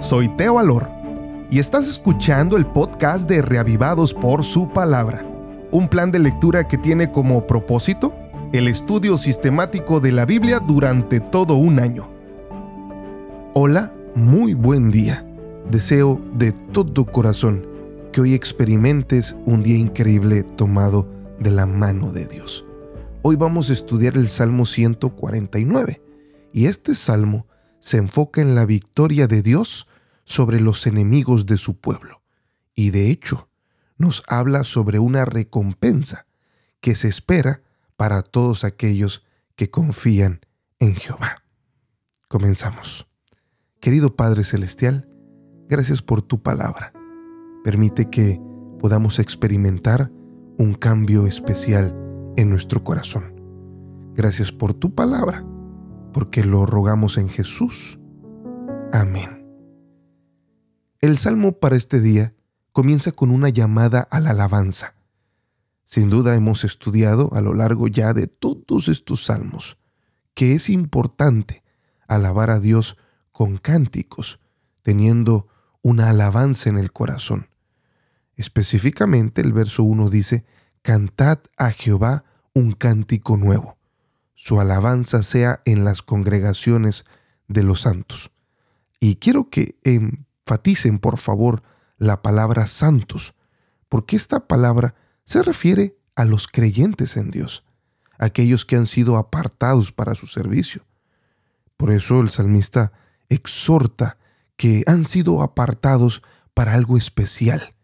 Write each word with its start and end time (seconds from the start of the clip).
soy 0.00 0.26
Teo 0.36 0.58
Alor 0.58 0.88
y 1.50 1.58
estás 1.58 1.86
escuchando 1.86 2.56
el 2.56 2.64
podcast 2.64 3.28
de 3.28 3.42
Reavivados 3.42 4.14
por 4.14 4.42
su 4.42 4.72
palabra, 4.72 5.22
un 5.70 5.86
plan 5.86 6.10
de 6.10 6.18
lectura 6.18 6.66
que 6.66 6.78
tiene 6.78 7.12
como 7.12 7.46
propósito 7.46 8.14
el 8.54 8.68
estudio 8.68 9.18
sistemático 9.18 10.00
de 10.00 10.12
la 10.12 10.24
Biblia 10.24 10.60
durante 10.60 11.20
todo 11.20 11.56
un 11.56 11.78
año. 11.78 12.08
Hola, 13.52 13.92
muy 14.14 14.54
buen 14.54 14.90
día. 14.90 15.26
Deseo 15.70 16.18
de 16.32 16.52
todo 16.52 17.04
corazón 17.04 17.66
que 18.12 18.22
hoy 18.22 18.32
experimentes 18.32 19.36
un 19.44 19.62
día 19.62 19.76
increíble 19.76 20.42
tomado 20.42 21.06
de 21.38 21.50
la 21.50 21.66
mano 21.66 22.12
de 22.12 22.24
Dios. 22.24 22.64
Hoy 23.20 23.36
vamos 23.36 23.68
a 23.68 23.74
estudiar 23.74 24.16
el 24.16 24.28
Salmo 24.28 24.64
149 24.64 26.00
y 26.54 26.64
este 26.64 26.94
salmo 26.94 27.46
se 27.86 27.98
enfoca 27.98 28.40
en 28.40 28.56
la 28.56 28.66
victoria 28.66 29.28
de 29.28 29.42
Dios 29.42 29.86
sobre 30.24 30.60
los 30.60 30.88
enemigos 30.88 31.46
de 31.46 31.56
su 31.56 31.78
pueblo. 31.78 32.20
Y 32.74 32.90
de 32.90 33.10
hecho, 33.10 33.48
nos 33.96 34.24
habla 34.26 34.64
sobre 34.64 34.98
una 34.98 35.24
recompensa 35.24 36.26
que 36.80 36.96
se 36.96 37.06
espera 37.06 37.62
para 37.96 38.22
todos 38.22 38.64
aquellos 38.64 39.24
que 39.54 39.70
confían 39.70 40.40
en 40.80 40.96
Jehová. 40.96 41.44
Comenzamos. 42.26 43.06
Querido 43.78 44.16
Padre 44.16 44.42
Celestial, 44.42 45.08
gracias 45.68 46.02
por 46.02 46.22
tu 46.22 46.42
palabra. 46.42 46.92
Permite 47.62 48.10
que 48.10 48.40
podamos 48.80 49.20
experimentar 49.20 50.10
un 50.58 50.74
cambio 50.74 51.28
especial 51.28 51.94
en 52.36 52.50
nuestro 52.50 52.82
corazón. 52.82 53.40
Gracias 54.16 54.50
por 54.50 54.74
tu 54.74 54.92
palabra 54.92 55.46
porque 56.16 56.46
lo 56.46 56.64
rogamos 56.64 57.18
en 57.18 57.28
Jesús. 57.28 57.98
Amén. 58.90 59.46
El 61.02 61.18
salmo 61.18 61.60
para 61.60 61.76
este 61.76 62.00
día 62.00 62.34
comienza 62.72 63.12
con 63.12 63.30
una 63.30 63.50
llamada 63.50 64.00
a 64.00 64.18
la 64.20 64.30
alabanza. 64.30 64.94
Sin 65.84 66.08
duda 66.08 66.34
hemos 66.34 66.64
estudiado 66.64 67.28
a 67.34 67.42
lo 67.42 67.52
largo 67.52 67.86
ya 67.86 68.14
de 68.14 68.28
todos 68.28 68.88
estos 68.88 69.24
salmos 69.24 69.76
que 70.32 70.54
es 70.54 70.70
importante 70.70 71.62
alabar 72.08 72.48
a 72.48 72.60
Dios 72.60 72.96
con 73.30 73.58
cánticos, 73.58 74.40
teniendo 74.82 75.48
una 75.82 76.08
alabanza 76.08 76.70
en 76.70 76.78
el 76.78 76.92
corazón. 76.92 77.50
Específicamente 78.36 79.42
el 79.42 79.52
verso 79.52 79.82
1 79.82 80.08
dice, 80.08 80.46
Cantad 80.80 81.40
a 81.58 81.72
Jehová 81.72 82.24
un 82.54 82.72
cántico 82.72 83.36
nuevo 83.36 83.75
su 84.36 84.60
alabanza 84.60 85.22
sea 85.22 85.62
en 85.64 85.84
las 85.84 86.02
congregaciones 86.02 87.06
de 87.48 87.62
los 87.62 87.80
santos. 87.80 88.30
Y 89.00 89.16
quiero 89.16 89.48
que 89.48 89.78
enfaticen, 89.82 90.98
por 90.98 91.16
favor, 91.16 91.62
la 91.96 92.20
palabra 92.20 92.66
santos, 92.66 93.34
porque 93.88 94.14
esta 94.14 94.46
palabra 94.46 94.94
se 95.24 95.42
refiere 95.42 95.96
a 96.14 96.26
los 96.26 96.48
creyentes 96.48 97.16
en 97.16 97.30
Dios, 97.30 97.64
aquellos 98.18 98.66
que 98.66 98.76
han 98.76 98.86
sido 98.86 99.16
apartados 99.16 99.90
para 99.90 100.14
su 100.14 100.26
servicio. 100.26 100.84
Por 101.78 101.90
eso 101.90 102.20
el 102.20 102.28
salmista 102.28 102.92
exhorta 103.30 104.18
que 104.56 104.84
han 104.86 105.06
sido 105.06 105.42
apartados 105.42 106.22
para 106.52 106.74
algo 106.74 106.98
especial. 106.98 107.74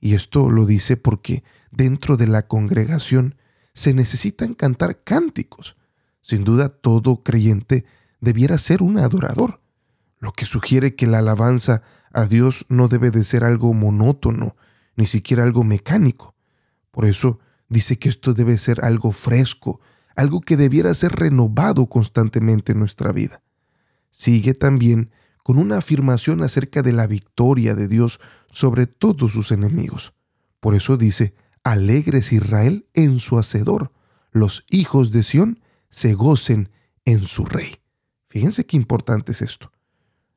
Y 0.00 0.14
esto 0.14 0.50
lo 0.50 0.64
dice 0.64 0.96
porque 0.96 1.44
dentro 1.70 2.16
de 2.16 2.26
la 2.26 2.46
congregación 2.46 3.36
se 3.74 3.92
necesitan 3.92 4.54
cantar 4.54 5.02
cánticos, 5.04 5.76
sin 6.20 6.44
duda 6.44 6.68
todo 6.68 7.22
creyente 7.22 7.84
debiera 8.20 8.58
ser 8.58 8.82
un 8.82 8.98
adorador, 8.98 9.60
lo 10.18 10.32
que 10.32 10.46
sugiere 10.46 10.94
que 10.94 11.06
la 11.06 11.18
alabanza 11.18 11.82
a 12.12 12.26
Dios 12.26 12.66
no 12.68 12.88
debe 12.88 13.10
de 13.10 13.24
ser 13.24 13.44
algo 13.44 13.72
monótono, 13.72 14.56
ni 14.96 15.06
siquiera 15.06 15.44
algo 15.44 15.64
mecánico. 15.64 16.34
Por 16.90 17.06
eso 17.06 17.38
dice 17.68 17.98
que 17.98 18.08
esto 18.08 18.34
debe 18.34 18.58
ser 18.58 18.84
algo 18.84 19.12
fresco, 19.12 19.80
algo 20.16 20.40
que 20.40 20.56
debiera 20.56 20.92
ser 20.94 21.12
renovado 21.12 21.86
constantemente 21.86 22.72
en 22.72 22.80
nuestra 22.80 23.12
vida. 23.12 23.42
Sigue 24.10 24.54
también 24.54 25.10
con 25.42 25.58
una 25.58 25.78
afirmación 25.78 26.42
acerca 26.42 26.82
de 26.82 26.92
la 26.92 27.06
victoria 27.06 27.74
de 27.74 27.88
Dios 27.88 28.20
sobre 28.50 28.86
todos 28.86 29.32
sus 29.32 29.52
enemigos. 29.52 30.12
Por 30.58 30.74
eso 30.74 30.96
dice, 30.96 31.34
alegres 31.64 32.32
Israel 32.32 32.86
en 32.92 33.18
su 33.18 33.38
hacedor, 33.38 33.92
los 34.32 34.66
hijos 34.68 35.10
de 35.10 35.22
Sión 35.22 35.60
se 35.90 36.14
gocen 36.14 36.70
en 37.04 37.26
su 37.26 37.44
rey. 37.44 37.76
Fíjense 38.28 38.64
qué 38.64 38.76
importante 38.76 39.32
es 39.32 39.42
esto. 39.42 39.72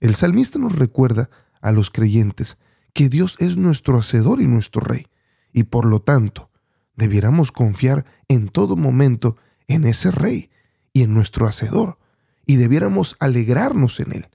El 0.00 0.14
salmista 0.14 0.58
nos 0.58 0.76
recuerda 0.76 1.30
a 1.60 1.72
los 1.72 1.90
creyentes 1.90 2.58
que 2.92 3.08
Dios 3.08 3.36
es 3.40 3.56
nuestro 3.56 3.98
hacedor 3.98 4.40
y 4.40 4.46
nuestro 4.46 4.80
rey, 4.80 5.06
y 5.52 5.64
por 5.64 5.86
lo 5.86 6.00
tanto 6.00 6.50
debiéramos 6.94 7.52
confiar 7.52 8.04
en 8.28 8.48
todo 8.48 8.76
momento 8.76 9.36
en 9.66 9.84
ese 9.84 10.10
rey 10.10 10.50
y 10.92 11.02
en 11.02 11.14
nuestro 11.14 11.46
hacedor, 11.46 11.98
y 12.46 12.56
debiéramos 12.56 13.16
alegrarnos 13.20 14.00
en 14.00 14.12
él. 14.12 14.28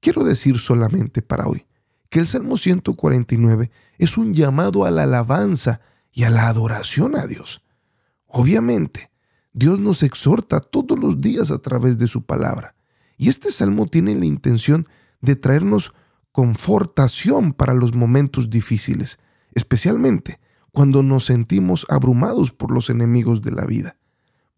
Quiero 0.00 0.24
decir 0.24 0.58
solamente 0.58 1.22
para 1.22 1.46
hoy 1.46 1.66
que 2.08 2.20
el 2.20 2.26
Salmo 2.26 2.56
149 2.56 3.70
es 3.98 4.16
un 4.16 4.34
llamado 4.34 4.84
a 4.84 4.90
la 4.90 5.02
alabanza 5.02 5.80
y 6.12 6.24
a 6.24 6.30
la 6.30 6.48
adoración 6.48 7.16
a 7.16 7.26
Dios. 7.26 7.64
Obviamente, 8.26 9.10
Dios 9.56 9.80
nos 9.80 10.02
exhorta 10.02 10.60
todos 10.60 10.98
los 10.98 11.22
días 11.22 11.50
a 11.50 11.56
través 11.56 11.96
de 11.96 12.08
su 12.08 12.26
palabra. 12.26 12.74
Y 13.16 13.30
este 13.30 13.50
salmo 13.50 13.86
tiene 13.86 14.14
la 14.14 14.26
intención 14.26 14.86
de 15.22 15.34
traernos 15.34 15.94
confortación 16.30 17.54
para 17.54 17.72
los 17.72 17.94
momentos 17.94 18.50
difíciles, 18.50 19.18
especialmente 19.54 20.40
cuando 20.72 21.02
nos 21.02 21.24
sentimos 21.24 21.86
abrumados 21.88 22.52
por 22.52 22.70
los 22.70 22.90
enemigos 22.90 23.40
de 23.40 23.52
la 23.52 23.64
vida. 23.64 23.96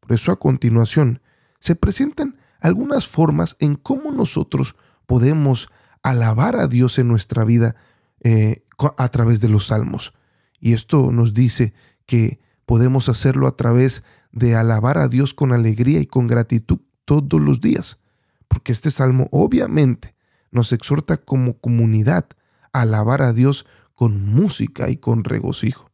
Por 0.01 0.15
eso 0.15 0.33
a 0.33 0.41
continuación 0.41 1.23
se 1.61 1.77
presentan 1.77 2.37
algunas 2.59 3.07
formas 3.07 3.57
en 3.61 3.77
cómo 3.77 4.11
nosotros 4.11 4.75
podemos 5.07 5.69
alabar 6.03 6.57
a 6.57 6.67
Dios 6.67 6.99
en 6.99 7.07
nuestra 7.07 7.45
vida 7.45 7.77
eh, 8.25 8.65
a 8.97 9.09
través 9.11 9.41
de 9.41 9.49
los 9.49 9.69
salmos. 9.69 10.13
Y 10.59 10.73
esto 10.73 11.13
nos 11.13 11.35
dice 11.35 11.73
que 12.05 12.41
podemos 12.67 13.09
hacerlo 13.09 13.47
a 13.47 13.57
través 13.57 14.03
de 14.39 14.55
alabar 14.55 14.99
a 14.99 15.09
Dios 15.09 15.35
con 15.35 15.53
alegría 15.53 16.01
y 16.01 16.07
con 16.07 16.27
gratitud 16.27 16.79
todos 17.05 17.41
los 17.41 17.61
días, 17.61 18.01
porque 18.47 18.73
este 18.73 18.91
salmo 18.91 19.29
obviamente 19.31 20.15
nos 20.51 20.73
exhorta 20.73 21.17
como 21.17 21.59
comunidad 21.59 22.27
a 22.73 22.83
alabar 22.83 23.23
a 23.23 23.33
Dios 23.33 23.67
con 23.95 24.25
música 24.25 24.89
y 24.91 24.97
con 24.97 25.25
regocijo, 25.25 25.91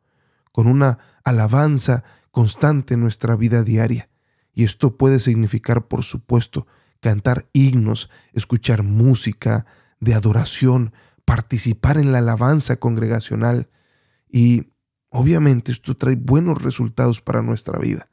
con 0.52 0.66
una 0.66 0.98
alabanza 1.24 2.04
constante 2.30 2.94
en 2.94 3.00
nuestra 3.00 3.36
vida 3.36 3.62
diaria. 3.62 4.08
Y 4.52 4.64
esto 4.64 4.96
puede 4.96 5.18
significar, 5.18 5.88
por 5.88 6.04
supuesto, 6.04 6.66
cantar 7.00 7.46
himnos, 7.52 8.10
escuchar 8.32 8.82
música 8.82 9.66
de 10.00 10.14
adoración, 10.14 10.92
participar 11.24 11.96
en 11.98 12.12
la 12.12 12.18
alabanza 12.18 12.76
congregacional. 12.76 13.68
Y 14.30 14.72
obviamente 15.08 15.72
esto 15.72 15.96
trae 15.96 16.16
buenos 16.16 16.62
resultados 16.62 17.20
para 17.20 17.42
nuestra 17.42 17.78
vida 17.78 18.08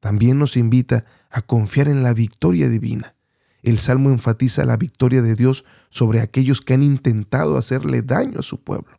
también 0.00 0.38
nos 0.38 0.56
invita 0.56 1.04
a 1.30 1.42
confiar 1.42 1.88
en 1.88 2.02
la 2.02 2.14
victoria 2.14 2.68
divina. 2.68 3.14
El 3.62 3.78
Salmo 3.78 4.08
enfatiza 4.08 4.64
la 4.64 4.78
victoria 4.78 5.20
de 5.20 5.34
Dios 5.34 5.64
sobre 5.90 6.20
aquellos 6.20 6.62
que 6.62 6.72
han 6.72 6.82
intentado 6.82 7.58
hacerle 7.58 8.00
daño 8.00 8.40
a 8.40 8.42
su 8.42 8.64
pueblo. 8.64 8.98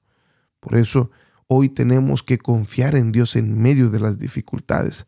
Por 0.60 0.78
eso, 0.78 1.10
hoy 1.48 1.70
tenemos 1.70 2.22
que 2.22 2.38
confiar 2.38 2.96
en 2.96 3.12
Dios 3.12 3.36
en 3.36 3.60
medio 3.60 3.90
de 3.90 4.00
las 4.00 4.20
dificultades. 4.20 5.08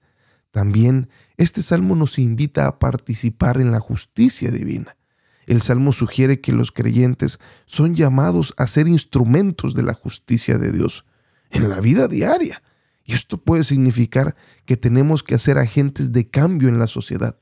También 0.50 1.10
este 1.38 1.62
Salmo 1.62 1.96
nos 1.96 2.18
invita 2.18 2.68
a 2.68 2.80
participar 2.80 3.62
en 3.62 3.72
la 3.72 3.80
justicia 3.80 4.50
divina. 4.52 4.98
El 5.46 5.62
Salmo 5.62 5.94
sugiere 5.94 6.42
que 6.42 6.54
los 6.54 6.72
creyentes 6.72 7.40
son 7.66 7.94
llamados 7.94 8.56
a 8.58 8.66
ser 8.66 8.88
instrumentos 8.88 9.76
de 9.76 9.84
la 9.84 9.94
justicia 9.94 10.58
de 10.58 10.72
Dios 10.72 11.06
en 11.52 11.70
la 11.70 11.80
vida 11.80 12.08
diaria 12.08 12.63
y 13.06 13.14
esto 13.14 13.38
puede 13.38 13.64
significar 13.64 14.36
que 14.66 14.78
tenemos 14.78 15.24
que 15.24 15.38
ser 15.38 15.58
agentes 15.58 16.12
de 16.12 16.30
cambio 16.30 16.70
en 16.70 16.80
la 16.80 16.88
sociedad, 16.88 17.38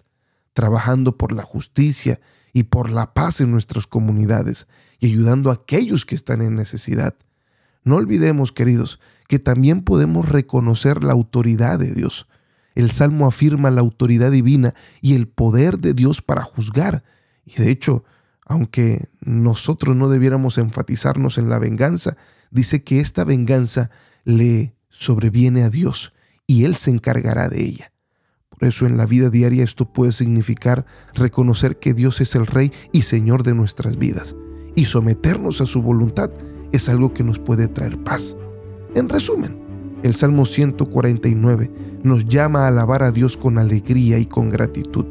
trabajando 0.53 1.17
por 1.17 1.31
la 1.31 1.43
justicia 1.43 2.19
y 2.53 2.63
por 2.63 2.89
la 2.89 3.13
paz 3.13 3.41
en 3.41 3.51
nuestras 3.51 3.87
comunidades 3.87 4.67
y 4.99 5.07
ayudando 5.07 5.49
a 5.49 5.55
aquellos 5.55 6.05
que 6.05 6.15
están 6.15 6.41
en 6.41 6.55
necesidad. 6.55 7.15
No 7.83 7.95
olvidemos, 7.95 8.51
queridos, 8.51 8.99
que 9.27 9.39
también 9.39 9.83
podemos 9.83 10.29
reconocer 10.29 11.03
la 11.03 11.13
autoridad 11.13 11.79
de 11.79 11.93
Dios. 11.93 12.27
El 12.75 12.91
Salmo 12.91 13.27
afirma 13.27 13.71
la 13.71 13.81
autoridad 13.81 14.31
divina 14.31 14.73
y 15.01 15.15
el 15.15 15.27
poder 15.27 15.79
de 15.79 15.93
Dios 15.93 16.21
para 16.21 16.41
juzgar. 16.41 17.03
Y 17.45 17.55
de 17.55 17.69
hecho, 17.69 18.03
aunque 18.45 19.09
nosotros 19.19 19.95
no 19.95 20.09
debiéramos 20.09 20.57
enfatizarnos 20.57 21.37
en 21.37 21.49
la 21.49 21.59
venganza, 21.59 22.17
dice 22.49 22.83
que 22.83 22.99
esta 22.99 23.23
venganza 23.23 23.89
le 24.23 24.75
sobreviene 24.91 25.63
a 25.63 25.69
Dios 25.69 26.13
y 26.45 26.65
Él 26.65 26.75
se 26.75 26.91
encargará 26.91 27.49
de 27.49 27.65
ella. 27.65 27.91
Por 28.49 28.67
eso 28.67 28.85
en 28.85 28.97
la 28.97 29.07
vida 29.07 29.31
diaria 29.31 29.63
esto 29.63 29.91
puede 29.91 30.11
significar 30.11 30.85
reconocer 31.15 31.79
que 31.79 31.95
Dios 31.95 32.21
es 32.21 32.35
el 32.35 32.45
Rey 32.45 32.71
y 32.91 33.01
Señor 33.01 33.41
de 33.41 33.55
nuestras 33.55 33.97
vidas 33.97 34.35
y 34.75 34.85
someternos 34.85 35.61
a 35.61 35.65
su 35.65 35.81
voluntad 35.81 36.29
es 36.71 36.89
algo 36.89 37.13
que 37.13 37.23
nos 37.23 37.39
puede 37.39 37.67
traer 37.67 38.01
paz. 38.03 38.35
En 38.95 39.09
resumen, 39.09 39.57
el 40.03 40.15
Salmo 40.15 40.45
149 40.45 41.71
nos 42.03 42.25
llama 42.25 42.65
a 42.65 42.67
alabar 42.67 43.03
a 43.03 43.11
Dios 43.11 43.37
con 43.37 43.57
alegría 43.57 44.19
y 44.19 44.25
con 44.25 44.49
gratitud. 44.49 45.05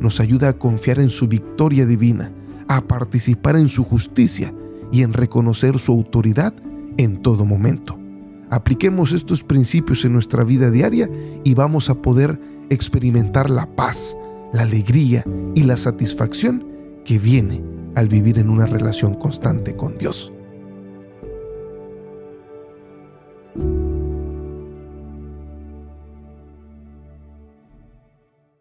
Nos 0.00 0.20
ayuda 0.20 0.48
a 0.48 0.58
confiar 0.58 0.98
en 0.98 1.10
su 1.10 1.28
victoria 1.28 1.86
divina, 1.86 2.32
a 2.68 2.82
participar 2.86 3.56
en 3.56 3.68
su 3.68 3.84
justicia 3.84 4.54
y 4.92 5.02
en 5.02 5.12
reconocer 5.12 5.78
su 5.78 5.92
autoridad 5.92 6.54
en 6.96 7.22
todo 7.22 7.44
momento. 7.44 7.99
Apliquemos 8.50 9.12
estos 9.12 9.44
principios 9.44 10.04
en 10.04 10.12
nuestra 10.12 10.44
vida 10.44 10.70
diaria 10.70 11.08
y 11.44 11.54
vamos 11.54 11.88
a 11.88 12.02
poder 12.02 12.38
experimentar 12.68 13.48
la 13.48 13.66
paz, 13.76 14.16
la 14.52 14.62
alegría 14.62 15.24
y 15.54 15.62
la 15.62 15.76
satisfacción 15.76 16.66
que 17.04 17.18
viene 17.18 17.62
al 17.94 18.08
vivir 18.08 18.38
en 18.38 18.50
una 18.50 18.66
relación 18.66 19.14
constante 19.14 19.76
con 19.76 19.98
Dios. 19.98 20.32